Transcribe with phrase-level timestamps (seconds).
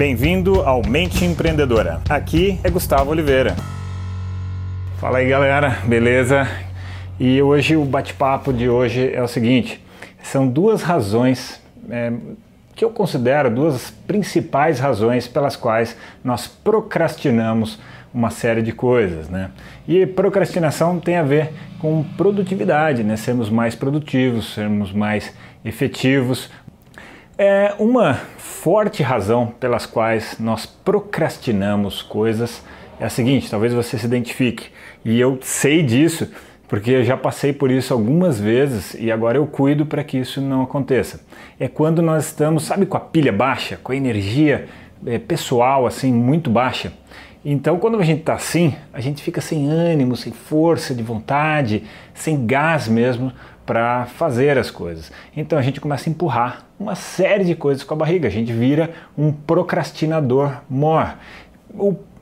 [0.00, 2.00] Bem-vindo ao Mente Empreendedora.
[2.08, 3.54] Aqui é Gustavo Oliveira.
[4.98, 6.48] Fala aí, galera, beleza?
[7.18, 9.78] E hoje o bate-papo de hoje é o seguinte:
[10.22, 11.60] são duas razões
[11.90, 12.14] é,
[12.74, 17.78] que eu considero duas principais razões pelas quais nós procrastinamos
[18.12, 19.50] uma série de coisas, né?
[19.86, 23.16] E procrastinação tem a ver com produtividade, né?
[23.16, 25.30] Sermos mais produtivos, sermos mais
[25.62, 26.48] efetivos.
[27.36, 28.18] É uma
[28.60, 32.62] forte razão pelas quais nós procrastinamos coisas
[33.00, 34.68] é a seguinte, talvez você se identifique,
[35.02, 36.30] e eu sei disso
[36.68, 40.42] porque eu já passei por isso algumas vezes e agora eu cuido para que isso
[40.42, 41.20] não aconteça.
[41.58, 44.68] É quando nós estamos, sabe, com a pilha baixa, com a energia
[45.06, 46.92] é, pessoal assim muito baixa.
[47.42, 51.84] Então, quando a gente está assim, a gente fica sem ânimo, sem força de vontade,
[52.12, 53.32] sem gás mesmo
[53.64, 55.10] para fazer as coisas.
[55.34, 58.52] Então a gente começa a empurrar uma série de coisas com a barriga, a gente
[58.54, 61.14] vira um procrastinador mor.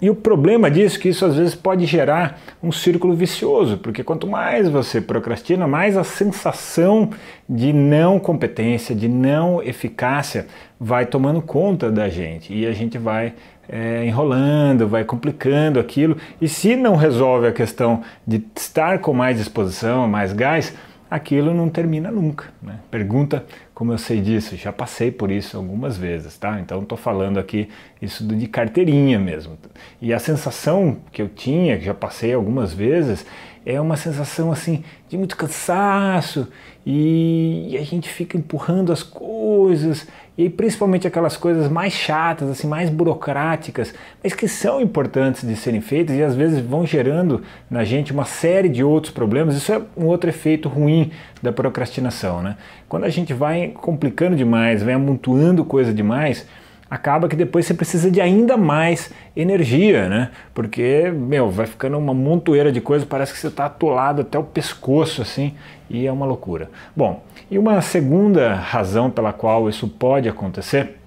[0.00, 4.04] E o problema disso é que isso às vezes pode gerar um círculo vicioso, porque
[4.04, 7.10] quanto mais você procrastina, mais a sensação
[7.48, 13.32] de não competência, de não eficácia vai tomando conta da gente e a gente vai
[13.68, 16.16] é, enrolando, vai complicando aquilo.
[16.40, 20.74] E se não resolve a questão de estar com mais disposição, mais gás,
[21.12, 22.46] aquilo não termina nunca.
[22.62, 22.78] Né?
[22.90, 26.58] Pergunta como eu sei disso, já passei por isso algumas vezes, tá?
[26.58, 27.68] Então estou falando aqui
[28.00, 29.58] isso de carteirinha mesmo.
[30.00, 33.26] E a sensação que eu tinha, que já passei algumas vezes,
[33.64, 36.48] é uma sensação assim de muito cansaço
[36.84, 42.88] e, a gente fica empurrando as coisas e principalmente aquelas coisas mais chatas, assim, mais
[42.88, 48.12] burocráticas, mas que são importantes de serem feitas e às vezes vão gerando na gente
[48.12, 49.54] uma série de outros problemas.
[49.54, 51.10] Isso é um outro efeito ruim
[51.42, 52.56] da procrastinação, né?
[52.88, 56.46] Quando a gente vai complicando demais, vai amontoando coisa demais,
[56.92, 60.30] acaba que depois você precisa de ainda mais energia, né?
[60.52, 64.44] Porque, meu, vai ficando uma montoeira de coisas, parece que você está atolado até o
[64.44, 65.54] pescoço, assim,
[65.88, 66.68] e é uma loucura.
[66.94, 70.98] Bom, e uma segunda razão pela qual isso pode acontecer,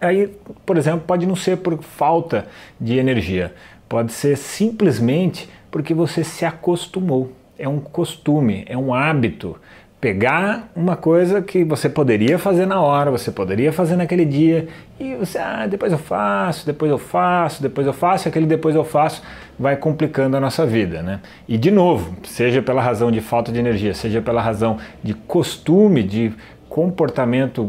[0.00, 0.32] aí,
[0.64, 2.46] por exemplo, pode não ser por falta
[2.80, 3.52] de energia,
[3.88, 7.32] pode ser simplesmente porque você se acostumou.
[7.58, 9.56] É um costume, é um hábito
[10.04, 14.68] pegar uma coisa que você poderia fazer na hora, você poderia fazer naquele dia,
[15.00, 18.76] e você, ah, depois eu faço, depois eu faço, depois eu faço, e aquele depois
[18.76, 19.22] eu faço
[19.58, 21.20] vai complicando a nossa vida, né?
[21.48, 26.02] E de novo, seja pela razão de falta de energia, seja pela razão de costume,
[26.02, 26.34] de
[26.68, 27.66] comportamento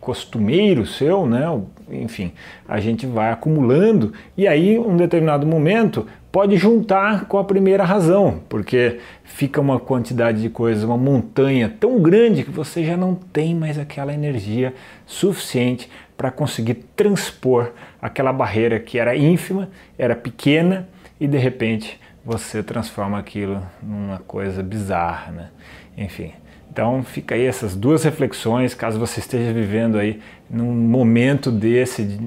[0.00, 1.44] costumeiro seu, né?
[1.90, 2.30] Enfim,
[2.68, 8.42] a gente vai acumulando e aí, um determinado momento, pode juntar com a primeira razão,
[8.46, 13.54] porque fica uma quantidade de coisas, uma montanha tão grande que você já não tem
[13.54, 14.74] mais aquela energia
[15.06, 20.86] suficiente para conseguir transpor aquela barreira que era ínfima, era pequena
[21.18, 25.48] e de repente você transforma aquilo numa coisa bizarra, né?
[25.96, 26.34] Enfim,
[26.76, 30.20] então fica aí essas duas reflexões, caso você esteja vivendo aí
[30.50, 32.18] num momento desse de,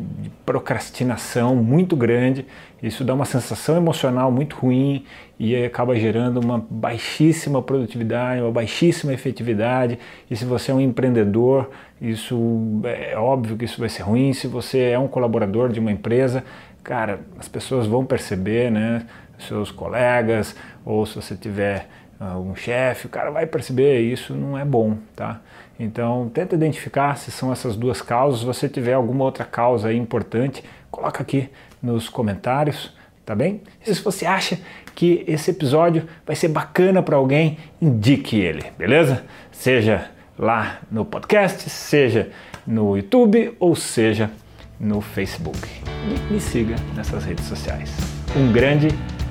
[0.44, 2.48] procrastinação muito grande,
[2.82, 5.06] isso dá uma sensação emocional muito ruim
[5.40, 10.00] e acaba gerando uma baixíssima produtividade, uma baixíssima efetividade.
[10.32, 11.70] E se você é um empreendedor,
[12.02, 14.34] isso é óbvio que isso vai ser ruim.
[14.34, 16.44] Se você é um colaborador de uma empresa,
[16.84, 19.06] cara, as pessoas vão perceber, né?
[19.38, 21.88] Seus colegas, ou se você tiver
[22.20, 25.40] um chefe, o cara vai perceber isso não é bom, tá?
[25.80, 28.42] Então tenta identificar se são essas duas causas.
[28.42, 31.50] Se você tiver alguma outra causa importante, coloca aqui
[31.82, 32.94] nos comentários,
[33.26, 33.62] tá bem?
[33.86, 34.60] E se você acha
[34.94, 39.24] que esse episódio vai ser bacana para alguém, indique ele, beleza?
[39.52, 42.30] Seja lá no podcast, seja
[42.68, 44.30] no YouTube ou seja
[44.78, 45.68] no Facebook.
[46.06, 47.96] E me siga nessas redes sociais.
[48.36, 48.90] Um grande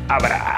[0.09, 0.58] abraço!